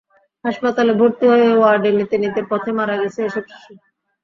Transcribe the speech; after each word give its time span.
হাসপাতালে 0.45 0.91
ভর্তি 0.99 1.25
হয়ে 1.31 1.47
ওয়ার্ডে 1.53 1.91
নিতে 1.97 2.15
নিতে 2.23 2.41
পথে 2.49 2.71
মারা 2.77 2.95
গেছে 3.01 3.19
এসব 3.27 3.43
শিশু। 3.51 3.71